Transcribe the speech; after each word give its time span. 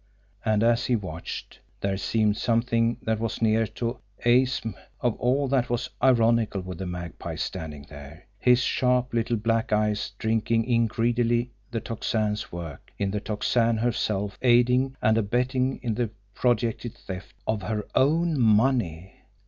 And 0.43 0.63
as 0.63 0.87
he 0.87 0.95
watched, 0.95 1.59
there 1.79 1.95
seemed 1.95 2.35
something 2.35 2.97
that 3.03 3.19
was 3.19 3.39
near 3.39 3.67
to 3.67 3.99
the 4.25 4.41
acme 4.41 4.73
of 4.99 5.13
all 5.19 5.47
that 5.49 5.69
was 5.69 5.91
ironical 6.01 6.71
in 6.71 6.75
the 6.79 6.87
Magpie 6.87 7.35
standing 7.35 7.85
there, 7.87 8.25
his 8.39 8.61
sharp, 8.63 9.13
little, 9.13 9.37
black 9.37 9.71
eyes 9.71 10.13
drinking 10.17 10.63
in 10.63 10.87
greedily 10.87 11.51
the 11.69 11.81
Tocsin's 11.81 12.51
work, 12.51 12.91
in 12.97 13.11
the 13.11 13.19
Tocsin 13.21 13.77
herself 13.77 14.39
aiding 14.41 14.95
and 15.03 15.19
abetting 15.19 15.77
in 15.83 15.93
the 15.93 16.09
projected 16.33 16.95
theft 16.95 17.35
OF 17.45 17.61
HER 17.61 17.85
OWN 17.93 18.39
MONEY! 18.41 19.21